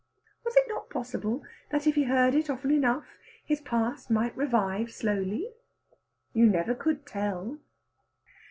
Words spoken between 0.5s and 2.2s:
it not possible that if he